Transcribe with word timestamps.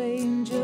angels. 0.00 0.57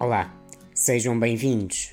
Olá, 0.00 0.34
sejam 0.74 1.20
bem-vindos. 1.20 1.92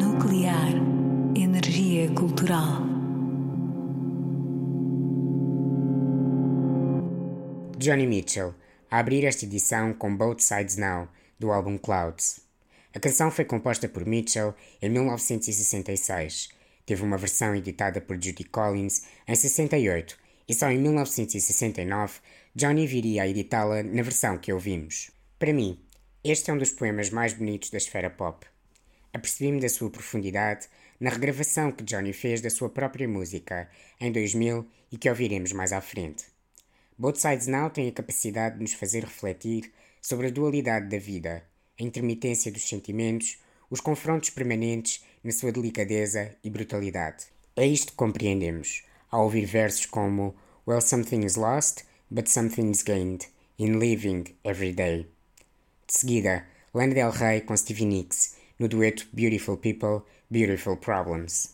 Nuclear 0.00 0.68
Energia 1.36 2.08
Cultural. 2.14 2.82
Johnny 7.76 8.06
Mitchell, 8.06 8.54
a 8.88 9.00
abrir 9.00 9.24
esta 9.24 9.44
edição 9.44 9.92
com 9.92 10.16
Both 10.16 10.42
Sides 10.42 10.76
Now, 10.76 11.08
do 11.36 11.50
álbum 11.50 11.76
Clouds. 11.76 12.42
A 12.94 13.00
canção 13.00 13.28
foi 13.28 13.44
composta 13.44 13.88
por 13.88 14.06
Mitchell 14.06 14.54
em 14.80 14.88
1966. 14.88 16.48
Teve 16.86 17.02
uma 17.02 17.18
versão 17.18 17.56
editada 17.56 18.00
por 18.00 18.22
Judy 18.22 18.44
Collins 18.44 19.02
em 19.26 19.34
68 19.34 20.16
e 20.48 20.54
só 20.54 20.70
em 20.70 20.78
1969 20.78 22.20
Johnny 22.56 22.86
viria 22.86 23.24
a 23.24 23.28
editá-la 23.28 23.82
na 23.82 24.00
versão 24.02 24.38
que 24.38 24.52
ouvimos. 24.52 25.10
Para 25.40 25.52
mim, 25.52 25.76
este 26.22 26.52
é 26.52 26.54
um 26.54 26.58
dos 26.58 26.70
poemas 26.70 27.10
mais 27.10 27.32
bonitos 27.32 27.68
da 27.68 27.78
esfera 27.78 28.08
pop. 28.08 28.46
Apercebi-me 29.12 29.60
da 29.60 29.68
sua 29.68 29.90
profundidade 29.90 30.68
na 31.00 31.10
regravação 31.10 31.72
que 31.72 31.82
Johnny 31.82 32.12
fez 32.12 32.40
da 32.40 32.48
sua 32.48 32.70
própria 32.70 33.08
música 33.08 33.68
em 34.00 34.12
2000 34.12 34.68
e 34.92 34.96
que 34.96 35.08
ouviremos 35.08 35.50
mais 35.50 35.72
à 35.72 35.80
frente. 35.80 36.26
Both 36.96 37.16
Sides 37.16 37.48
Now 37.48 37.70
tem 37.70 37.88
a 37.88 37.92
capacidade 37.92 38.54
de 38.54 38.62
nos 38.62 38.72
fazer 38.74 39.02
refletir 39.02 39.72
sobre 40.00 40.28
a 40.28 40.30
dualidade 40.30 40.88
da 40.88 40.98
vida, 40.98 41.42
a 41.78 41.82
intermitência 41.82 42.52
dos 42.52 42.68
sentimentos, 42.68 43.42
os 43.68 43.80
confrontos 43.80 44.30
permanentes 44.30 45.04
na 45.24 45.32
sua 45.32 45.50
delicadeza 45.50 46.36
e 46.44 46.48
brutalidade. 46.50 47.24
É 47.56 47.66
isto 47.66 47.90
que 47.90 47.96
compreendemos 47.98 48.84
ao 49.10 49.24
ouvir 49.24 49.44
versos 49.44 49.86
como 49.86 50.36
Well 50.64 50.80
Something 50.80 51.24
is 51.26 51.34
Lost 51.34 51.82
but 52.10 52.28
something 52.28 52.70
is 52.70 52.82
gained 52.82 53.26
in 53.58 53.78
living 53.78 54.34
every 54.44 54.72
day. 54.72 55.06
De 55.86 55.92
seguida, 55.92 56.44
Lana 56.72 56.94
Del 56.94 57.12
Rey 57.12 57.40
com 57.40 57.56
Stevie 57.56 57.86
Nicks 57.86 58.36
no 58.58 58.68
dueto 58.68 59.04
Beautiful 59.12 59.56
People, 59.56 60.04
Beautiful 60.30 60.76
Problems. 60.76 61.53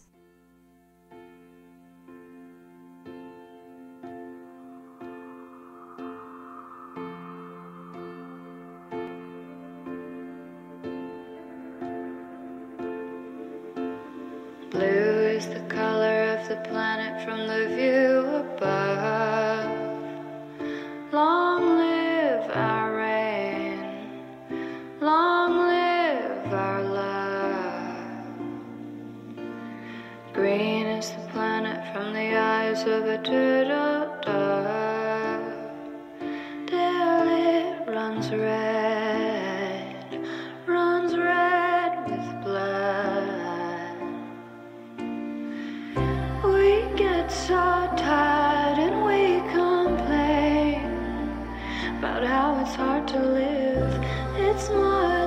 How 52.40 52.58
it's 52.58 52.74
hard 52.74 53.06
to 53.06 53.18
live. 53.18 53.92
It's 54.38 54.70
more 54.70 55.19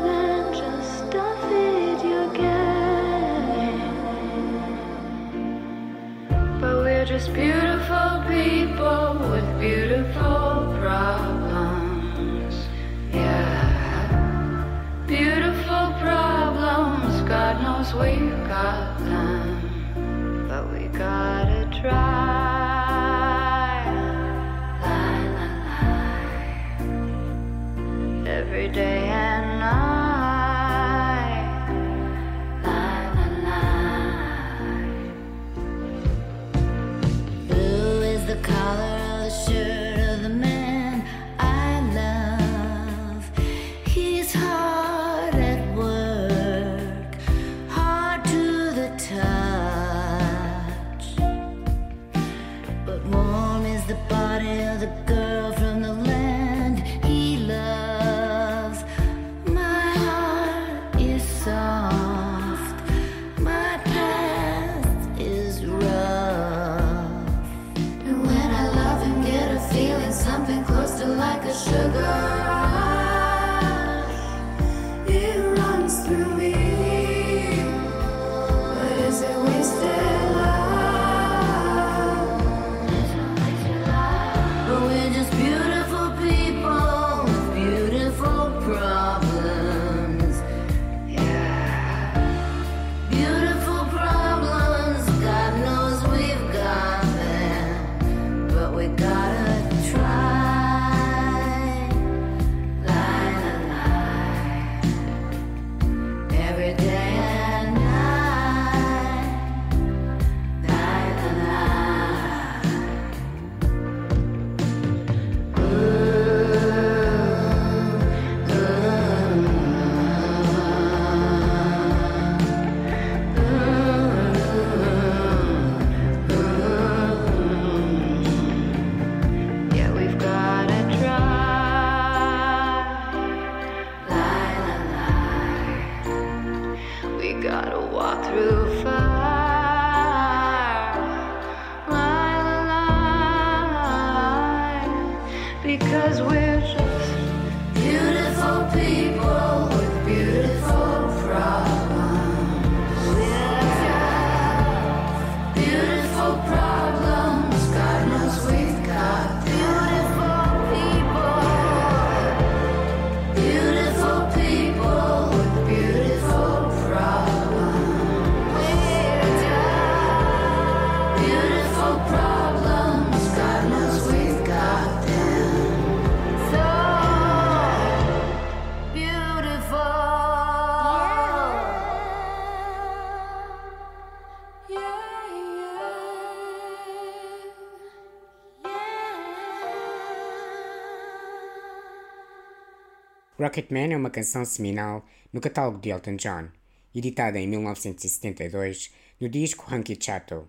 Rocketman 193.39 193.93
é 193.93 193.97
uma 193.97 194.11
canção 194.11 194.45
seminal 194.45 195.03
no 195.31 195.41
catálogo 195.41 195.79
de 195.79 195.89
Elton 195.89 196.17
John, 196.17 196.49
editada 196.93 197.39
em 197.39 197.47
1972 197.47 198.93
no 199.19 199.27
disco 199.27 199.73
Hunky 199.73 199.97
Chato. 199.99 200.47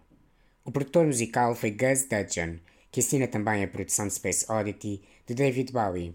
O 0.66 0.70
produtor 0.70 1.06
musical 1.06 1.54
foi 1.54 1.70
Gus 1.70 2.04
Dudgeon, 2.04 2.56
que 2.92 3.00
assina 3.00 3.26
também 3.26 3.64
a 3.64 3.68
produção 3.68 4.06
de 4.06 4.12
Space 4.12 4.44
Oddity 4.52 5.00
de 5.26 5.34
David 5.34 5.72
Bowie. 5.72 6.14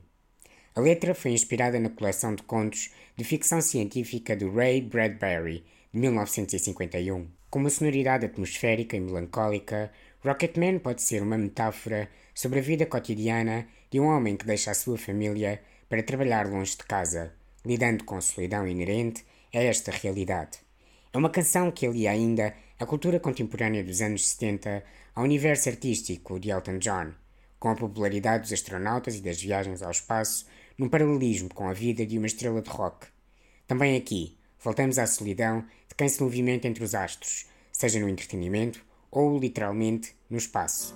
A 0.75 0.79
letra 0.79 1.15
foi 1.15 1.31
inspirada 1.31 1.79
na 1.79 1.89
coleção 1.89 2.35
de 2.35 2.43
contos 2.43 2.91
de 3.17 3.23
ficção 3.23 3.61
científica 3.61 4.35
do 4.35 4.53
Ray 4.53 4.79
Bradbury, 4.79 5.65
de 5.91 5.99
1951. 5.99 7.27
Com 7.49 7.59
uma 7.59 7.71
sonoridade 7.71 8.27
atmosférica 8.27 8.95
e 8.95 8.99
melancólica, 8.99 9.91
Rocketman 10.23 10.77
pode 10.77 11.01
ser 11.01 11.23
uma 11.23 11.37
metáfora 11.37 12.07
sobre 12.35 12.59
a 12.59 12.61
vida 12.61 12.85
cotidiana 12.85 13.67
de 13.89 13.99
um 13.99 14.05
homem 14.05 14.37
que 14.37 14.45
deixa 14.45 14.69
a 14.69 14.75
sua 14.75 14.99
família 14.99 15.59
para 15.89 16.03
trabalhar 16.03 16.47
longe 16.47 16.77
de 16.77 16.83
casa, 16.83 17.33
lidando 17.65 18.03
com 18.03 18.15
a 18.15 18.21
solidão 18.21 18.67
inerente 18.67 19.25
a 19.53 19.57
esta 19.57 19.91
realidade. 19.91 20.59
É 21.11 21.17
uma 21.17 21.29
canção 21.29 21.71
que 21.71 21.87
alia 21.87 22.11
ainda 22.11 22.53
a 22.79 22.85
cultura 22.85 23.19
contemporânea 23.19 23.83
dos 23.83 23.99
anos 23.99 24.29
70 24.29 24.83
ao 25.15 25.23
universo 25.23 25.67
artístico 25.67 26.39
de 26.39 26.51
Elton 26.51 26.77
John, 26.77 27.11
com 27.59 27.69
a 27.69 27.75
popularidade 27.75 28.43
dos 28.43 28.53
astronautas 28.53 29.15
e 29.15 29.21
das 29.21 29.41
viagens 29.41 29.81
ao 29.81 29.91
espaço 29.91 30.45
num 30.77 30.87
paralelismo 30.87 31.49
com 31.53 31.67
a 31.67 31.73
vida 31.73 32.05
de 32.05 32.17
uma 32.17 32.27
estrela 32.27 32.61
de 32.61 32.69
rock. 32.69 33.07
Também 33.67 33.97
aqui, 33.97 34.37
voltamos 34.63 34.97
à 34.97 35.05
solidão 35.05 35.65
de 35.87 35.95
quem 35.95 36.07
se 36.07 36.23
movimenta 36.23 36.67
entre 36.67 36.83
os 36.83 36.95
astros, 36.95 37.47
seja 37.71 37.99
no 37.99 38.07
entretenimento 38.07 38.85
ou 39.11 39.37
literalmente 39.37 40.15
no 40.29 40.37
espaço. 40.37 40.95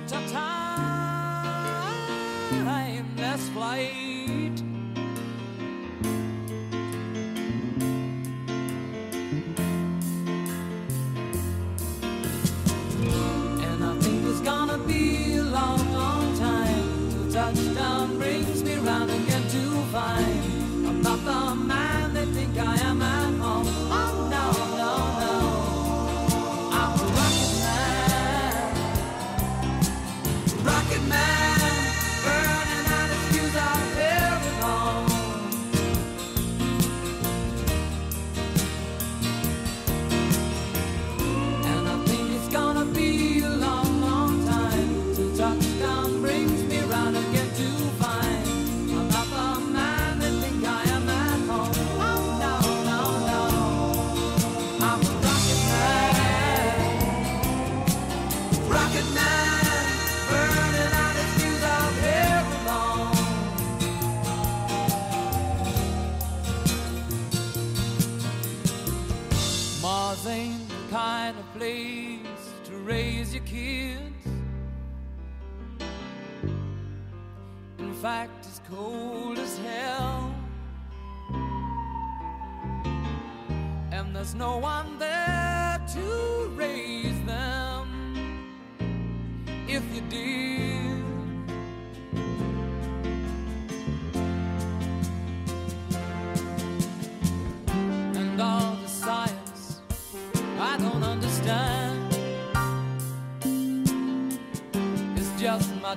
such 0.00 0.12
a 0.12 0.32
time. 0.32 0.63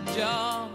Jump. 0.06 0.67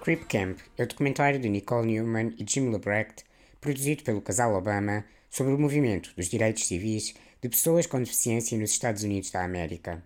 Creep 0.00 0.26
Camp 0.28 0.58
é 0.76 0.84
o 0.84 0.86
documentário 0.86 1.40
de 1.40 1.48
Nicole 1.48 1.86
Newman 1.86 2.32
e 2.38 2.44
Jim 2.48 2.70
Lebrecht, 2.70 3.24
produzido 3.60 4.04
pelo 4.04 4.22
casal 4.22 4.54
Obama, 4.54 5.04
sobre 5.28 5.52
o 5.52 5.58
movimento 5.58 6.14
dos 6.16 6.28
direitos 6.28 6.66
civis 6.66 7.14
de 7.42 7.48
pessoas 7.48 7.86
com 7.86 7.98
deficiência 7.98 8.56
nos 8.56 8.70
Estados 8.70 9.02
Unidos 9.02 9.30
da 9.30 9.44
América. 9.44 10.02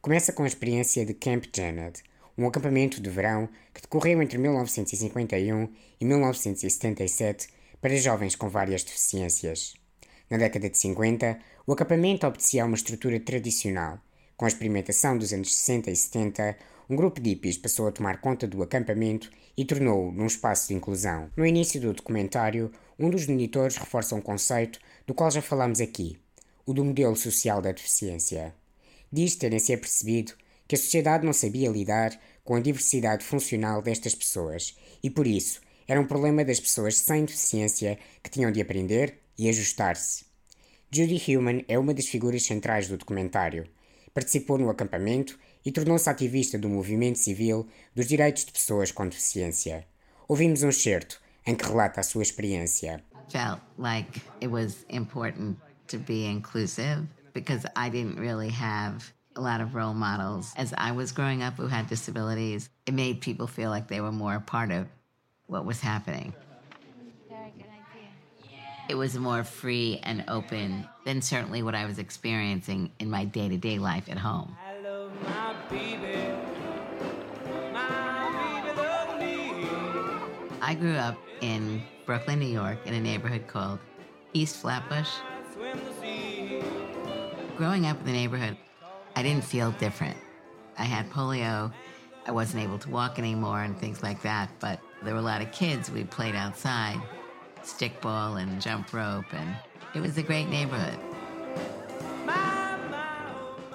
Começa 0.00 0.32
com 0.32 0.42
a 0.42 0.46
experiência 0.46 1.04
de 1.04 1.14
Camp 1.14 1.44
Janet, 1.54 2.02
um 2.36 2.46
acampamento 2.46 3.00
de 3.00 3.10
verão 3.10 3.48
que 3.72 3.82
decorreu 3.82 4.20
entre 4.22 4.38
1951 4.38 5.68
e 6.00 6.04
1977 6.04 7.48
para 7.80 7.94
jovens 7.96 8.34
com 8.34 8.48
várias 8.48 8.82
deficiências. 8.82 9.74
Na 10.28 10.38
década 10.38 10.70
de 10.70 10.78
50, 10.78 11.38
o 11.66 11.72
acampamento 11.72 12.26
obedecia 12.26 12.62
a 12.62 12.66
uma 12.66 12.76
estrutura 12.76 13.20
tradicional. 13.20 14.00
Com 14.36 14.46
a 14.46 14.48
experimentação 14.48 15.16
dos 15.16 15.32
anos 15.32 15.54
60 15.54 15.90
e 15.90 15.96
70, 15.96 16.56
um 16.92 16.96
grupo 16.96 17.22
de 17.22 17.30
hippies 17.30 17.56
passou 17.56 17.88
a 17.88 17.90
tomar 17.90 18.20
conta 18.20 18.46
do 18.46 18.62
acampamento 18.62 19.30
e 19.56 19.64
tornou-o 19.64 20.12
num 20.12 20.26
espaço 20.26 20.68
de 20.68 20.74
inclusão. 20.74 21.30
No 21.34 21.46
início 21.46 21.80
do 21.80 21.94
documentário, 21.94 22.70
um 22.98 23.08
dos 23.08 23.26
monitores 23.26 23.76
reforça 23.76 24.14
um 24.14 24.20
conceito 24.20 24.78
do 25.06 25.14
qual 25.14 25.30
já 25.30 25.40
falámos 25.40 25.80
aqui, 25.80 26.18
o 26.66 26.74
do 26.74 26.84
modelo 26.84 27.16
social 27.16 27.62
da 27.62 27.72
deficiência. 27.72 28.54
Diz 29.10 29.36
terem 29.36 29.58
se 29.58 29.72
apercebido 29.72 30.34
que 30.68 30.74
a 30.74 30.78
sociedade 30.78 31.24
não 31.24 31.32
sabia 31.32 31.70
lidar 31.70 32.12
com 32.44 32.56
a 32.56 32.60
diversidade 32.60 33.24
funcional 33.24 33.80
destas 33.80 34.14
pessoas 34.14 34.76
e, 35.02 35.08
por 35.08 35.26
isso, 35.26 35.62
era 35.88 35.98
um 35.98 36.06
problema 36.06 36.44
das 36.44 36.60
pessoas 36.60 36.98
sem 36.98 37.24
deficiência 37.24 37.98
que 38.22 38.28
tinham 38.28 38.52
de 38.52 38.60
aprender 38.60 39.18
e 39.38 39.48
ajustar-se. 39.48 40.26
Judy 40.90 41.22
Human 41.26 41.64
é 41.68 41.78
uma 41.78 41.94
das 41.94 42.06
figuras 42.06 42.42
centrais 42.42 42.86
do 42.86 42.98
documentário. 42.98 43.66
Participou 44.12 44.58
no 44.58 44.68
acampamento 44.68 45.38
e 45.64 45.72
tornou-se 45.72 46.08
ativista 46.08 46.58
do 46.58 46.68
movimento 46.68 47.18
civil 47.18 47.68
dos 47.94 48.06
direitos 48.06 48.44
de 48.44 48.52
pessoas 48.52 48.90
com 48.90 49.08
deficiência. 49.08 49.86
Ouvimos 50.28 50.62
um 50.62 50.68
excerto 50.68 51.20
em 51.46 51.54
que 51.54 51.64
relata 51.64 52.00
a 52.00 52.04
sua 52.04 52.22
experiência. 52.22 53.02
Felt 53.28 53.60
like 53.78 54.20
it 54.40 54.48
was 54.48 54.84
important 54.88 55.56
to 55.88 55.98
be 55.98 56.26
inclusive 56.26 57.06
because 57.32 57.64
I 57.76 57.88
didn't 57.88 58.18
really 58.18 58.50
have 58.50 59.12
a 59.36 59.40
lot 59.40 59.60
of 59.60 59.74
role 59.74 59.94
models. 59.94 60.52
As 60.56 60.74
I 60.76 60.92
was 60.92 61.12
growing 61.12 61.42
up 61.42 61.54
who 61.54 61.66
had 61.66 61.88
disabilities, 61.88 62.68
it 62.86 62.94
made 62.94 63.20
people 63.20 63.46
feel 63.46 63.70
like 63.70 63.88
they 63.88 64.00
were 64.00 64.12
more 64.12 64.34
a 64.34 64.40
part 64.40 64.70
of 64.70 64.86
what 65.46 65.64
was 65.64 65.80
happening. 65.80 66.34
Very 67.28 67.52
good 67.56 67.66
idea. 67.66 68.08
It 68.88 68.96
was 68.96 69.16
more 69.16 69.44
free 69.44 70.00
and 70.02 70.24
open 70.28 70.86
than 71.04 71.22
certainly 71.22 71.62
what 71.62 71.74
I 71.74 71.86
was 71.86 71.98
experiencing 71.98 72.90
in 72.98 73.10
my 73.10 73.24
day 73.24 73.48
to 73.48 73.56
day 73.56 73.78
life 73.78 74.08
at 74.10 74.18
home. 74.18 74.56
I 75.26 75.51
love 75.72 75.80
my 75.80 75.96
baby. 75.96 76.28
My 77.72 78.62
baby 78.62 78.76
love 78.76 79.18
me. 79.20 79.66
I 80.60 80.74
grew 80.74 80.94
up 80.94 81.16
in 81.40 81.82
Brooklyn, 82.06 82.38
New 82.38 82.46
York, 82.46 82.78
in 82.86 82.94
a 82.94 83.00
neighborhood 83.00 83.46
called 83.46 83.78
East 84.32 84.56
Flatbush. 84.56 85.10
Swim 85.52 85.78
the 85.78 86.00
sea. 86.00 86.62
Growing 87.56 87.86
up 87.86 87.98
in 88.00 88.06
the 88.06 88.12
neighborhood, 88.12 88.56
I 89.16 89.22
didn't 89.22 89.44
feel 89.44 89.72
different. 89.72 90.16
I 90.78 90.84
had 90.84 91.10
polio. 91.10 91.72
I 92.26 92.30
wasn't 92.30 92.62
able 92.62 92.78
to 92.78 92.88
walk 92.88 93.18
anymore 93.18 93.62
and 93.62 93.76
things 93.76 94.02
like 94.02 94.22
that, 94.22 94.48
but 94.60 94.80
there 95.02 95.12
were 95.14 95.20
a 95.20 95.24
lot 95.24 95.42
of 95.42 95.50
kids. 95.50 95.90
We 95.90 96.04
played 96.04 96.36
outside, 96.36 97.00
stickball 97.62 98.40
and 98.40 98.60
jump 98.60 98.92
rope, 98.92 99.32
and 99.32 99.56
it 99.94 100.00
was 100.00 100.16
a 100.18 100.22
great 100.22 100.48
neighborhood. 100.48 100.98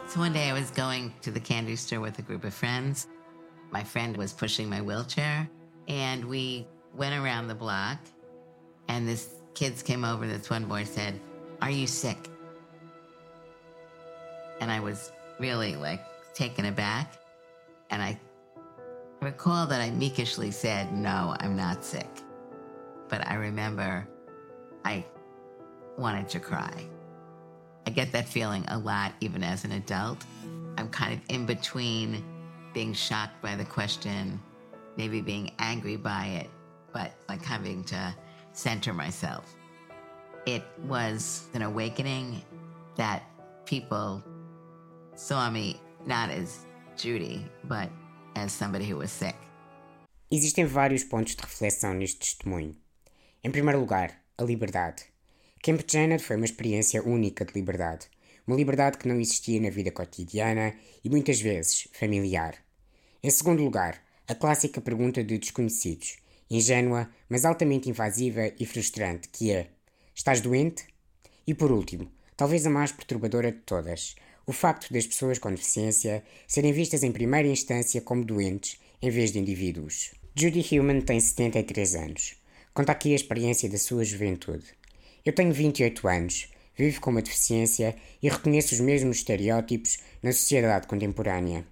So 0.08 0.22
one 0.22 0.32
day 0.32 0.50
I 0.50 0.54
was 0.54 0.72
going 0.72 1.14
to 1.24 1.32
the 1.32 1.40
candy 1.40 1.76
store 1.76 2.00
with 2.00 2.18
a 2.18 2.22
group 2.22 2.46
of 2.46 2.54
friends. 2.54 3.08
My 3.72 3.84
friend 3.84 4.16
was 4.16 4.32
pushing 4.32 4.70
my 4.70 4.82
wheelchair, 4.82 5.50
and 5.90 6.24
we 6.24 6.66
went 6.96 7.14
around 7.14 7.50
the 7.50 7.56
block. 7.56 8.00
And 8.88 9.06
this 9.06 9.36
kids 9.54 9.84
came 9.84 10.06
over. 10.06 10.26
This 10.26 10.50
one 10.50 10.64
boy 10.64 10.86
said, 10.86 11.20
"Are 11.62 11.70
you 11.70 11.88
sick?" 11.88 12.30
And 14.62 14.72
I 14.72 14.80
was 14.80 15.12
really 15.40 15.76
like 15.76 16.02
taken 16.34 16.68
aback. 16.68 17.18
And 17.90 18.02
I 18.02 18.18
recall 19.22 19.68
that 19.68 19.82
I 19.82 19.92
meekishly 19.92 20.52
said, 20.52 20.94
"No, 20.94 21.36
I'm 21.42 21.58
not 21.58 21.84
sick." 21.84 22.10
But 23.10 23.28
I 23.28 23.34
remember 23.34 24.08
I 24.86 25.06
wanted 25.98 26.30
to 26.30 26.40
cry. 26.40 26.88
I 27.88 27.90
get 27.90 28.12
that 28.12 28.28
feeling 28.28 28.66
a 28.68 28.78
lot 28.78 29.14
even 29.22 29.46
as 29.46 29.64
an 29.64 29.72
adult. 29.72 30.26
I'm 30.78 30.90
kind 30.90 31.14
of 31.14 31.22
in 31.34 31.46
between 31.46 32.22
being 32.74 32.94
shocked 32.94 33.42
by 33.42 33.56
the 33.56 33.64
question, 33.64 34.42
maybe 34.98 35.22
being 35.22 35.52
angry 35.58 35.96
by 35.96 36.26
it, 36.42 36.50
but 36.92 37.14
like 37.30 37.42
having 37.42 37.86
to 37.86 38.14
center 38.52 38.94
myself. 38.94 39.56
It 40.46 40.64
was 40.86 41.48
an 41.54 41.62
awakening 41.62 42.42
that 42.98 43.24
people 43.64 44.22
saw 45.16 45.50
me 45.50 45.80
not 46.06 46.30
as 46.30 46.66
Judy, 46.98 47.46
but 47.64 47.90
as 48.36 48.52
somebody 48.52 48.84
who 48.84 48.98
was 48.98 49.12
sick. 49.12 49.38
Existem 50.30 50.66
vários 50.66 51.06
pontos 51.06 51.36
de 51.36 51.42
reflexão 51.42 51.94
neste 51.94 52.20
testemunho. 52.20 52.76
Em 53.42 53.50
primeiro 53.50 53.80
lugar, 53.80 54.12
a 54.38 54.44
liberdade. 54.44 55.06
Camp 55.68 55.82
Janet 55.86 56.24
foi 56.24 56.38
uma 56.38 56.46
experiência 56.46 57.04
única 57.04 57.44
de 57.44 57.52
liberdade. 57.52 58.08
Uma 58.48 58.56
liberdade 58.56 58.98
que 58.98 59.06
não 59.06 59.20
existia 59.20 59.60
na 59.60 59.70
vida 59.70 59.92
cotidiana 59.92 60.74
e 61.04 61.10
muitas 61.10 61.42
vezes 61.42 61.90
familiar. 61.92 62.56
Em 63.22 63.30
segundo 63.30 63.62
lugar, 63.62 64.02
a 64.30 64.34
clássica 64.34 64.80
pergunta 64.80 65.22
de 65.22 65.38
desconhecidos, 65.38 66.20
ingênua, 66.50 67.10
mas 67.28 67.44
altamente 67.44 67.90
invasiva 67.90 68.50
e 68.58 68.66
frustrante, 68.66 69.28
que 69.28 69.52
é: 69.52 69.68
Estás 70.16 70.40
doente? 70.40 70.86
E 71.46 71.54
por 71.54 71.70
último, 71.70 72.10
talvez 72.38 72.66
a 72.66 72.70
mais 72.70 72.94
perturbadora 72.94 73.52
de 73.52 73.60
todas, 73.60 74.16
o 74.46 74.54
facto 74.54 74.94
das 74.94 75.06
pessoas 75.06 75.38
com 75.38 75.52
deficiência 75.52 76.24
serem 76.48 76.72
vistas 76.72 77.04
em 77.04 77.12
primeira 77.12 77.50
instância 77.50 78.00
como 78.00 78.24
doentes 78.24 78.80
em 79.02 79.10
vez 79.10 79.34
de 79.34 79.40
indivíduos. 79.40 80.16
Judy 80.34 80.66
Human 80.80 81.02
tem 81.02 81.20
73 81.20 81.96
anos. 81.96 82.38
Conta 82.74 82.94
aqui 82.94 83.12
a 83.12 83.18
experiência 83.18 83.70
da 83.70 83.78
sua 83.78 84.06
juventude. 84.06 84.77
Eu 85.28 85.34
tenho 85.34 85.52
28 85.52 86.08
anos, 86.08 86.48
vivo 86.74 87.02
com 87.02 87.10
uma 87.10 87.22
deficiência 87.22 87.98
e 88.24 88.30
reconheço 88.30 88.74
os 88.74 88.80
mesmos 88.80 89.18
estereótipos 89.18 89.98
na 90.24 90.32
sociedade 90.32 90.88
contemporânea. 90.88 91.66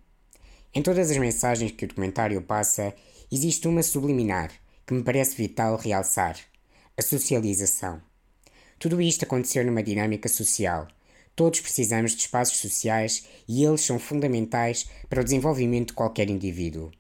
Em 0.74 0.82
todas 0.82 1.10
as 1.10 1.16
mensagens 1.16 1.72
que 1.72 1.86
o 1.86 1.88
documentário 1.88 2.42
passa, 2.42 2.94
existe 3.32 3.66
uma 3.66 3.82
subliminar 3.82 4.52
que 4.86 4.94
me 4.94 5.02
parece 5.02 5.38
vital 5.38 5.78
realçar: 5.78 6.38
a 6.98 7.02
socialização. 7.02 8.02
Tudo 8.78 9.02
isto 9.02 9.24
aconteceu 9.24 9.64
numa 9.64 9.82
dinâmica 9.82 10.28
social. 10.28 10.90
Todos 11.34 11.62
precisamos 11.62 12.12
de 12.12 12.24
espaços 12.24 12.58
sociais 12.58 13.26
e 13.48 13.64
eles 13.64 13.86
são 13.86 13.98
fundamentais 13.98 14.86
para 15.08 15.22
o 15.22 15.24
desenvolvimento 15.24 15.92
de 15.92 15.94
qualquer 15.94 16.30
indivíduo. 16.30 16.92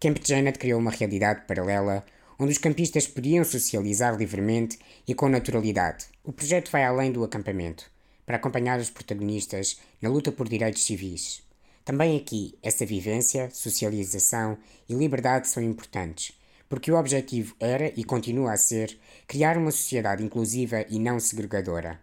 Camp 0.00 0.18
Janet 0.26 0.58
criou 0.58 0.80
uma 0.80 0.90
realidade 0.90 1.46
paralela 1.46 2.04
onde 2.44 2.52
os 2.52 2.58
campistas 2.58 3.06
podiam 3.06 3.42
socializar 3.42 4.14
livremente 4.18 4.78
e 5.08 5.14
com 5.14 5.30
naturalidade. 5.30 6.04
O 6.22 6.30
projeto 6.30 6.70
vai 6.70 6.84
além 6.84 7.10
do 7.10 7.24
acampamento, 7.24 7.90
para 8.26 8.36
acompanhar 8.36 8.78
os 8.78 8.90
protagonistas 8.90 9.80
na 10.02 10.10
luta 10.10 10.30
por 10.30 10.46
direitos 10.46 10.84
civis. 10.84 11.42
Também 11.86 12.18
aqui, 12.18 12.54
essa 12.62 12.84
vivência, 12.84 13.48
socialização 13.50 14.58
e 14.86 14.92
liberdade 14.92 15.48
são 15.48 15.62
importantes, 15.62 16.38
porque 16.68 16.92
o 16.92 16.98
objetivo 16.98 17.56
era 17.58 17.90
e 17.98 18.04
continua 18.04 18.52
a 18.52 18.58
ser 18.58 18.94
criar 19.26 19.56
uma 19.56 19.70
sociedade 19.70 20.22
inclusiva 20.22 20.84
e 20.90 20.98
não 20.98 21.18
segregadora. 21.18 21.98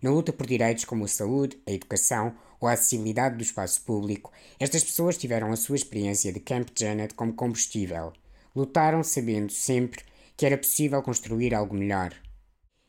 Na 0.00 0.12
luta 0.12 0.32
por 0.32 0.46
direitos 0.46 0.84
como 0.84 1.04
a 1.04 1.08
saúde, 1.08 1.58
a 1.66 1.72
educação 1.72 2.32
ou 2.60 2.68
a 2.68 2.74
acessibilidade 2.74 3.34
do 3.34 3.42
espaço 3.42 3.82
público, 3.82 4.30
estas 4.60 4.84
pessoas 4.84 5.18
tiveram 5.18 5.50
a 5.50 5.56
sua 5.56 5.74
experiência 5.74 6.32
de 6.32 6.38
Camp 6.38 6.68
Janet 6.78 7.12
como 7.14 7.32
combustível. 7.32 8.12
Lutaram 8.54 9.02
sabendo 9.02 9.52
sempre 9.52 10.02
que 10.36 10.44
era 10.44 10.58
possível 10.58 11.02
construir 11.02 11.54
algo 11.54 11.74
melhor. 11.74 12.14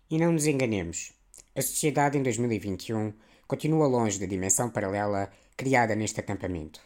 E 0.10 0.18
não 0.18 0.32
nos 0.32 0.48
enganemos. 0.48 1.14
A 1.56 1.62
sociedade 1.62 2.18
em 2.18 2.24
2021 2.24 3.14
continua 3.48 3.88
longe 3.88 4.20
da 4.20 4.26
dimensão 4.26 4.70
paralela 4.70 5.32
criada 5.58 5.96
neste 5.96 6.20
acampamento. 6.20 6.80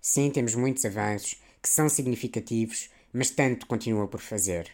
Sim, 0.00 0.30
temos 0.30 0.54
muitos 0.54 0.84
avanços 0.84 1.42
que 1.60 1.68
são 1.68 1.88
significativos, 1.88 2.90
mas 3.12 3.30
tanto 3.30 3.66
continua 3.66 4.06
por 4.06 4.20
fazer. 4.20 4.70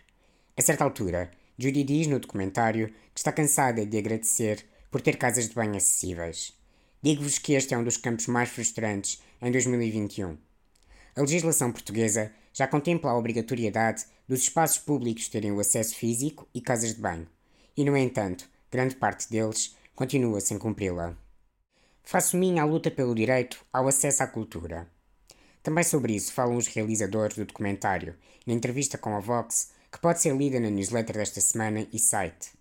A 0.57 0.63
certa 0.63 0.85
altura, 0.85 1.31
Judy 1.59 1.85
diz 1.85 2.07
no 2.07 2.19
documentário 2.19 2.89
que 3.15 3.21
está 3.21 3.33
cansada 3.33 3.85
de 3.85 3.99
agradecer 3.99 4.67
por 4.91 5.01
ter 5.01 5.17
casas 5.17 5.49
de 5.49 5.55
banho 5.55 5.77
acessíveis. 5.77 6.53
Digo-vos 7.03 7.39
que 7.39 7.55
este 7.55 7.75
é 7.75 7.79
um 7.79 7.85
dos 7.85 7.97
campos 7.97 8.27
mais 8.27 8.51
frustrantes 8.51 9.23
em 9.41 9.51
2021. 9.51 10.37
A 11.17 11.21
legislação 11.21 11.73
portuguesa 11.73 12.33
já 12.53 12.67
contempla 12.67 13.11
a 13.11 13.17
obrigatoriedade 13.17 14.05
dos 14.29 14.43
espaços 14.43 14.79
públicos 14.79 15.29
terem 15.29 15.53
o 15.53 15.61
acesso 15.61 15.95
físico 15.95 16.49
e 16.55 16.61
casas 16.61 16.95
de 16.95 17.01
banho, 17.01 17.29
e, 17.77 17.85
no 17.85 17.97
entanto, 17.97 18.49
grande 18.71 18.97
parte 18.97 19.31
deles 19.31 19.77
continua 19.95 20.41
sem 20.41 20.59
cumpri-la. 20.59 21.17
Faço 22.03 22.37
minha 22.37 22.63
a 22.63 22.67
luta 22.67 22.91
pelo 22.91 23.15
direito 23.15 23.65
ao 23.73 23.87
acesso 23.87 24.23
à 24.23 24.27
cultura. 24.27 24.89
Também 25.63 25.85
sobre 25.85 26.15
isso 26.15 26.33
falam 26.33 26.57
os 26.57 26.67
realizadores 26.67 27.37
do 27.37 27.45
documentário, 27.45 28.17
na 28.47 28.55
entrevista 28.55 28.97
com 28.97 29.15
a 29.15 29.21
Vox, 29.21 29.73
que 29.93 30.01
pode 30.01 30.21
ser 30.21 30.35
lida 30.35 30.59
na 30.59 30.71
newsletter 30.71 31.17
desta 31.17 31.41
semana 31.41 31.87
e 31.93 31.99
site. 31.99 32.53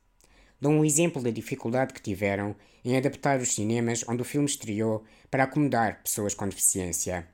Dão 0.60 0.74
um 0.74 0.86
exemplo 0.86 1.22
da 1.22 1.32
dificuldade 1.32 1.94
que 1.94 2.02
tiveram 2.02 2.56
em 2.84 2.98
adaptar 2.98 3.40
os 3.40 3.54
cinemas 3.54 4.04
onde 4.08 4.22
o 4.22 4.26
filme 4.26 4.48
estreou 4.48 5.04
para 5.32 5.44
acomodar 5.44 6.02
pessoas 6.04 6.34
com 6.34 6.48
deficiência. 6.48 7.28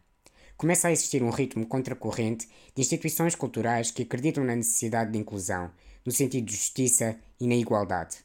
Começa 0.57 0.87
a 0.87 0.91
existir 0.91 1.21
um 1.21 1.31
ritmo 1.31 1.65
contracorrente 1.65 2.47
de 2.73 2.81
instituições 2.81 3.35
culturais 3.35 3.91
que 3.91 4.03
acreditam 4.03 4.43
na 4.43 4.55
necessidade 4.55 5.11
de 5.11 5.17
inclusão, 5.17 5.69
no 6.05 6.13
sentido 6.13 6.45
de 6.45 6.53
justiça 6.53 7.17
e 7.39 7.45
na 7.45 7.55
igualdade. 7.55 8.17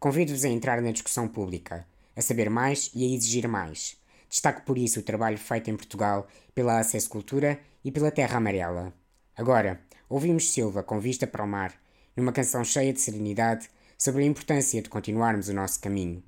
Convido-vos 0.00 0.44
a 0.44 0.48
entrar 0.48 0.80
na 0.80 0.90
discussão 0.90 1.28
pública, 1.28 1.86
a 2.16 2.22
saber 2.22 2.48
mais 2.48 2.90
e 2.94 3.04
a 3.04 3.14
exigir 3.14 3.46
mais. 3.46 3.96
Destaco 4.28 4.62
por 4.62 4.78
isso 4.78 5.00
o 5.00 5.02
trabalho 5.02 5.36
feito 5.36 5.70
em 5.70 5.76
Portugal 5.76 6.26
pela 6.54 6.78
Acesso 6.78 7.10
Cultura 7.10 7.60
e 7.84 7.92
pela 7.92 8.10
Terra 8.10 8.38
Amarela. 8.38 8.94
Agora, 9.36 9.80
ouvimos 10.08 10.50
Silva 10.50 10.82
com 10.82 10.98
vista 10.98 11.26
para 11.26 11.44
o 11.44 11.48
mar, 11.48 11.74
numa 12.16 12.32
canção 12.32 12.64
cheia 12.64 12.92
de 12.92 13.00
serenidade 13.02 13.68
sobre 13.98 14.22
a 14.22 14.26
importância 14.26 14.80
de 14.80 14.88
continuarmos 14.88 15.48
o 15.48 15.54
nosso 15.54 15.78
caminho. 15.78 16.22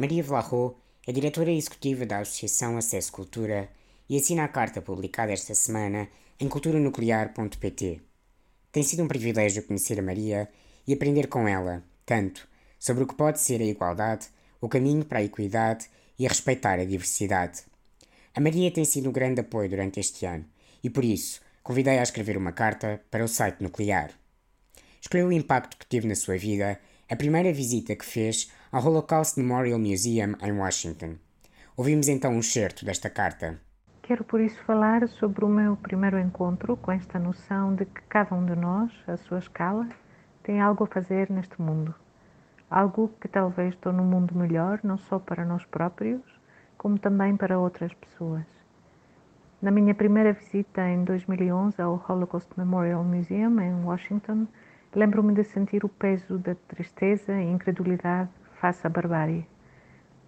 Maria 0.00 0.22
Vlaro 0.22 0.76
é 1.04 1.10
diretora 1.10 1.50
executiva 1.50 2.06
da 2.06 2.20
Associação 2.20 2.78
Acesso 2.78 3.10
Cultura 3.10 3.68
e 4.08 4.16
assina 4.16 4.44
a 4.44 4.48
carta 4.48 4.80
publicada 4.80 5.32
esta 5.32 5.56
semana 5.56 6.08
em 6.38 6.48
culturanuclear.pt. 6.48 8.00
Tem 8.70 8.82
sido 8.84 9.02
um 9.02 9.08
privilégio 9.08 9.64
conhecer 9.64 9.98
a 9.98 10.02
Maria 10.02 10.48
e 10.86 10.92
aprender 10.92 11.26
com 11.26 11.48
ela, 11.48 11.82
tanto 12.06 12.46
sobre 12.78 13.02
o 13.02 13.08
que 13.08 13.16
pode 13.16 13.40
ser 13.40 13.60
a 13.60 13.64
igualdade, 13.64 14.28
o 14.60 14.68
caminho 14.68 15.04
para 15.04 15.18
a 15.18 15.24
equidade 15.24 15.90
e 16.16 16.24
a 16.24 16.28
respeitar 16.28 16.78
a 16.78 16.84
diversidade. 16.84 17.62
A 18.32 18.40
Maria 18.40 18.70
tem 18.70 18.84
sido 18.84 19.08
um 19.08 19.12
grande 19.12 19.40
apoio 19.40 19.68
durante 19.68 19.98
este 19.98 20.24
ano 20.24 20.44
e, 20.80 20.88
por 20.88 21.04
isso, 21.04 21.40
convidei-a 21.60 21.98
a 21.98 22.04
escrever 22.04 22.36
uma 22.36 22.52
carta 22.52 23.02
para 23.10 23.24
o 23.24 23.28
site 23.28 23.60
nuclear. 23.60 24.12
Escolheu 25.00 25.26
o 25.26 25.32
impacto 25.32 25.76
que 25.76 25.86
teve 25.88 26.06
na 26.06 26.14
sua 26.14 26.38
vida 26.38 26.78
a 27.10 27.16
primeira 27.16 27.52
visita 27.52 27.96
que 27.96 28.04
fez 28.04 28.48
ao 28.70 28.84
Holocaust 28.84 29.40
Memorial 29.40 29.78
Museum 29.78 30.34
em 30.42 30.52
Washington. 30.52 31.16
Ouvimos 31.74 32.08
então 32.08 32.32
um 32.32 32.42
certo 32.42 32.84
desta 32.84 33.08
carta. 33.08 33.58
Quero 34.02 34.24
por 34.24 34.40
isso 34.40 34.62
falar 34.64 35.08
sobre 35.08 35.44
o 35.44 35.48
meu 35.48 35.76
primeiro 35.76 36.18
encontro 36.18 36.76
com 36.76 36.92
esta 36.92 37.18
noção 37.18 37.74
de 37.74 37.86
que 37.86 38.02
cada 38.08 38.34
um 38.34 38.44
de 38.44 38.54
nós, 38.54 38.92
à 39.06 39.16
sua 39.16 39.38
escala, 39.38 39.88
tem 40.42 40.60
algo 40.60 40.84
a 40.84 40.86
fazer 40.86 41.30
neste 41.30 41.60
mundo. 41.60 41.94
Algo 42.70 43.10
que 43.20 43.28
talvez 43.28 43.74
torne 43.76 44.00
um 44.00 44.04
mundo 44.04 44.34
melhor, 44.34 44.80
não 44.82 44.98
só 44.98 45.18
para 45.18 45.44
nós 45.44 45.64
próprios, 45.64 46.22
como 46.76 46.98
também 46.98 47.36
para 47.36 47.58
outras 47.58 47.92
pessoas. 47.94 48.44
Na 49.62 49.70
minha 49.70 49.94
primeira 49.94 50.34
visita 50.34 50.86
em 50.88 51.04
2011 51.04 51.80
ao 51.80 52.04
Holocaust 52.06 52.48
Memorial 52.56 53.02
Museum 53.02 53.60
em 53.60 53.84
Washington, 53.84 54.46
lembro-me 54.94 55.32
de 55.32 55.44
sentir 55.44 55.84
o 55.84 55.88
peso 55.88 56.38
da 56.38 56.54
tristeza 56.54 57.32
e 57.32 57.50
incredulidade 57.50 58.30
face 58.60 58.84
à 58.86 58.90
barbárie. 58.90 59.46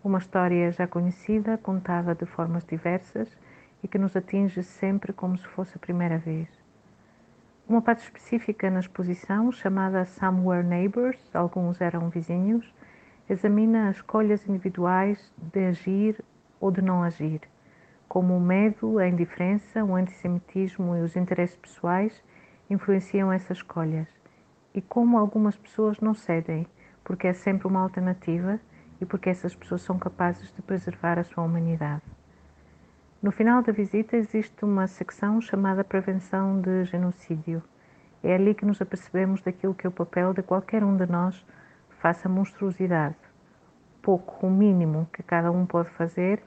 Uma 0.04 0.18
história 0.18 0.70
já 0.70 0.86
conhecida, 0.86 1.58
contada 1.58 2.14
de 2.14 2.24
formas 2.24 2.64
diversas 2.64 3.36
e 3.82 3.88
que 3.88 3.98
nos 3.98 4.14
atinge 4.16 4.62
sempre 4.62 5.12
como 5.12 5.36
se 5.36 5.46
fosse 5.48 5.76
a 5.76 5.80
primeira 5.80 6.16
vez. 6.16 6.48
Uma 7.68 7.82
parte 7.82 8.04
específica 8.04 8.70
na 8.70 8.80
exposição, 8.80 9.50
chamada 9.50 10.04
Somewhere 10.04 10.66
Neighbors, 10.66 11.18
alguns 11.34 11.80
eram 11.80 12.08
vizinhos, 12.08 12.72
examina 13.28 13.88
as 13.88 13.96
escolhas 13.96 14.46
individuais 14.48 15.32
de 15.36 15.66
agir 15.66 16.24
ou 16.60 16.70
de 16.70 16.82
não 16.82 17.02
agir, 17.02 17.40
como 18.08 18.36
o 18.36 18.40
medo, 18.40 18.98
a 18.98 19.08
indiferença, 19.08 19.84
o 19.84 19.94
antissemitismo 19.94 20.96
e 20.96 21.00
os 21.00 21.16
interesses 21.16 21.56
pessoais 21.56 22.22
influenciam 22.68 23.32
essas 23.32 23.58
escolhas, 23.58 24.08
e 24.74 24.80
como 24.80 25.18
algumas 25.18 25.56
pessoas 25.56 26.00
não 26.00 26.14
cedem, 26.14 26.66
porque 27.10 27.26
é 27.26 27.32
sempre 27.32 27.66
uma 27.66 27.80
alternativa 27.80 28.60
e 29.00 29.04
porque 29.04 29.30
essas 29.30 29.52
pessoas 29.52 29.82
são 29.82 29.98
capazes 29.98 30.52
de 30.52 30.62
preservar 30.62 31.18
a 31.18 31.24
sua 31.24 31.42
humanidade. 31.42 32.04
No 33.20 33.32
final 33.32 33.64
da 33.64 33.72
visita 33.72 34.16
existe 34.16 34.64
uma 34.64 34.86
secção 34.86 35.40
chamada 35.40 35.82
Prevenção 35.82 36.60
de 36.60 36.84
Genocídio. 36.84 37.64
É 38.22 38.36
ali 38.36 38.54
que 38.54 38.64
nos 38.64 38.80
apercebemos 38.80 39.42
daquilo 39.42 39.74
que 39.74 39.88
é 39.88 39.90
o 39.90 39.92
papel 39.92 40.32
de 40.32 40.40
qualquer 40.40 40.84
um 40.84 40.96
de 40.96 41.04
nós 41.04 41.44
à 42.00 42.28
monstruosidade. 42.28 43.16
Pouco, 44.00 44.46
o 44.46 44.48
mínimo 44.48 45.08
que 45.12 45.24
cada 45.24 45.50
um 45.50 45.66
pode 45.66 45.90
fazer 45.90 46.40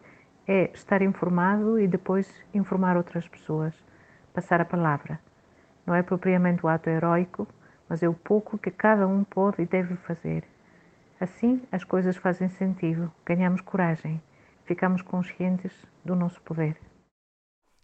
é 0.47 0.71
estar 0.73 1.01
informado 1.01 1.77
e 1.77 1.89
depois 1.89 2.41
informar 2.53 2.95
outras 2.95 3.27
pessoas, 3.27 3.75
passar 4.33 4.61
a 4.61 4.65
palavra. 4.65 5.19
Não 5.85 5.93
é 5.93 6.01
propriamente 6.01 6.65
o 6.65 6.69
ato 6.69 6.89
heróico, 6.89 7.49
mas 7.89 8.01
é 8.01 8.07
o 8.07 8.13
pouco 8.13 8.57
que 8.57 8.71
cada 8.71 9.05
um 9.05 9.25
pode 9.25 9.61
e 9.61 9.65
deve 9.65 9.97
fazer. 9.97 10.52
Assim, 11.23 11.61
as 11.71 11.85
coisas 11.85 12.17
fazem 12.17 12.49
sentido, 12.49 13.09
ganhamos 13.25 13.61
coragem 13.61 14.21
ficamos 14.65 15.01
conscientes 15.01 15.71
do 16.03 16.15
nosso 16.15 16.41
poder. 16.41 16.77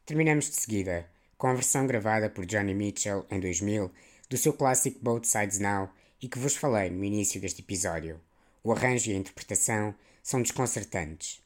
Terminamos 0.05 0.49
de 0.49 0.55
seguida 0.55 1.09
com 1.37 1.47
a 1.47 1.53
versão 1.53 1.87
gravada 1.87 2.29
por 2.29 2.45
Johnny 2.45 2.73
Mitchell 2.73 3.25
em 3.31 3.39
2000 3.39 3.91
do 4.29 4.37
seu 4.37 4.51
clássico 4.51 4.99
Both 5.01 5.25
Sides 5.25 5.59
Now 5.59 5.89
e 6.21 6.27
que 6.27 6.37
vos 6.37 6.57
falei 6.57 6.89
no 6.89 7.03
início 7.03 7.39
deste 7.39 7.61
episódio. 7.61 8.19
O 8.61 8.73
arranjo 8.73 9.09
e 9.09 9.13
a 9.13 9.17
interpretação 9.17 9.95
são 10.21 10.41
desconcertantes. 10.41 11.41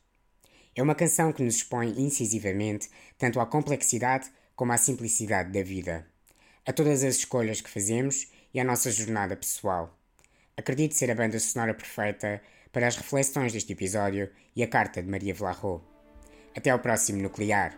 É 0.75 0.82
uma 0.82 0.95
canção 0.95 1.32
que 1.32 1.43
nos 1.43 1.58
expõe 1.58 1.93
incisivamente 2.01 2.89
tanto 3.19 3.39
à 3.39 3.45
complexidade 3.45 4.32
como 4.56 4.71
à 4.71 4.77
simplicidade 4.77 5.51
da 5.51 5.62
vida, 5.62 6.08
a 6.65 6.73
todas 6.73 7.03
as 7.03 7.17
escolhas 7.17 7.62
que 7.62 7.69
fazemos 7.69 8.32
e 8.51 8.60
à 8.60 8.63
nossa 8.63 8.89
jornada 8.89 9.36
pessoal. 9.36 9.95
Acredito 10.56 10.94
ser 10.94 11.10
a 11.10 11.16
banda 11.16 11.39
sonora 11.39 11.74
perfeita 11.74 12.42
para 12.72 12.88
as 12.88 12.96
reflexões 12.96 13.52
deste 13.54 13.74
episódio 13.74 14.30
e 14.56 14.62
a 14.62 14.68
carta 14.68 15.02
de 15.02 15.10
Maria 15.10 15.34
Vlaro. 15.34 15.84
Até 16.56 16.70
ao 16.70 16.80
próximo 16.80 17.22
Nuclear! 17.22 17.78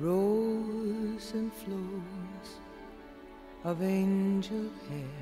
Rose 0.00 1.32
and 1.34 1.52
flows 1.52 2.60
of 3.64 3.80
angel 3.82 4.68
hair 4.88 5.21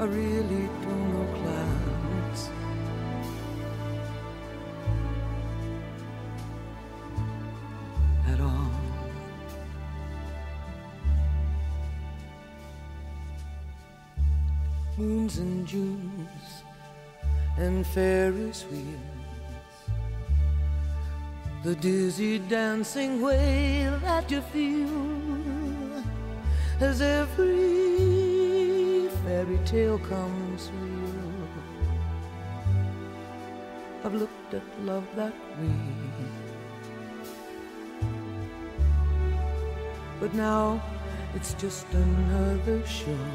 I 0.00 0.04
really 0.04 0.68
don't 0.80 1.12
know 1.12 1.26
clouds. 1.42 2.50
At 8.28 8.40
all. 8.40 8.70
Moons 14.96 15.38
and 15.38 15.66
Junes 15.66 16.62
and 17.56 17.84
Ferris 17.84 18.64
wheels. 18.70 18.86
The 21.64 21.74
dizzy 21.74 22.38
dancing 22.38 23.20
way 23.20 23.90
that 24.02 24.30
you 24.30 24.42
feel 24.42 26.04
as 26.80 27.02
every 27.02 27.77
fairy 29.28 29.58
tale 29.66 29.98
comes 29.98 30.70
real. 30.80 31.48
I've 34.02 34.14
looked 34.14 34.54
at 34.54 34.62
love 34.90 35.06
that 35.16 35.34
way. 35.58 35.74
But 40.18 40.32
now 40.32 40.80
it's 41.34 41.52
just 41.64 41.86
another 41.92 42.80
show. 42.86 43.26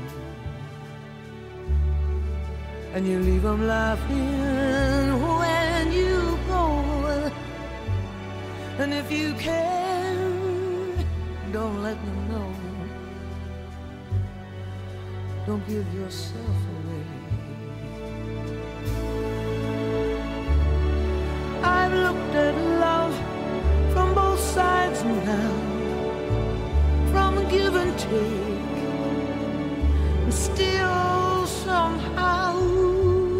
And 2.95 3.08
you 3.08 3.19
leave 3.19 3.43
them 3.43 3.67
laughing 3.67 5.12
when 5.41 5.91
you 5.91 6.39
go. 6.47 6.65
And 8.82 8.89
if 9.01 9.12
you 9.12 9.34
can, 9.36 11.06
don't 11.51 11.84
let 11.84 11.97
them 12.06 12.19
know 12.32 12.42
Don't 15.45 15.67
give 15.67 15.93
yourself 15.93 16.58
away. 16.73 17.03
I've 21.62 21.91
looked 21.91 22.36
at 22.36 22.56
love 22.79 23.13
from 23.91 24.15
both 24.15 24.39
sides 24.39 25.03
now, 25.03 25.51
from 27.12 27.45
give 27.49 27.75
and 27.75 27.99
take, 27.99 28.77
and 30.23 30.34
still 30.34 31.45
somehow 31.45 32.58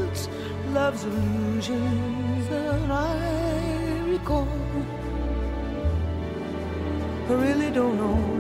it's 0.10 0.28
love's 0.74 1.06
illusions 1.06 2.50
that 2.50 2.92
I 2.92 4.02
recall. 4.10 4.50
I 7.30 7.34
really 7.34 7.72
don't 7.72 7.96
know 7.96 8.33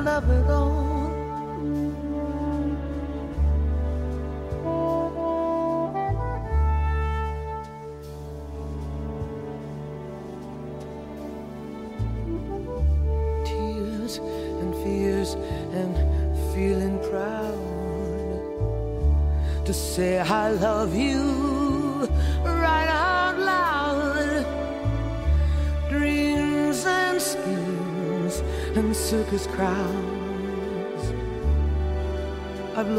love 0.00 0.30
at 0.30 0.50
all. 0.50 0.79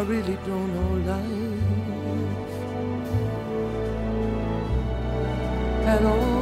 I 0.00 0.02
really 0.02 0.38
don't 0.46 0.72
know 0.74 0.92
life 1.12 1.26
at 5.86 6.02
all. 6.06 6.40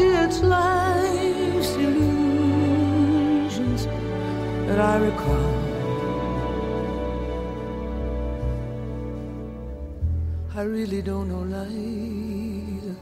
It's 0.00 0.40
life's 0.42 1.70
illusions 1.76 2.26
that 4.66 4.80
I 4.80 4.96
recall. 4.98 5.69
I 10.60 10.64
really 10.64 11.00
don't 11.00 11.28
know 11.28 11.40
life. 11.40 12.96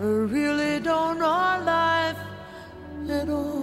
I 0.00 0.04
really 0.04 0.80
don't 0.80 1.18
know 1.18 1.60
life 1.62 2.16
at 3.10 3.28
all. 3.28 3.61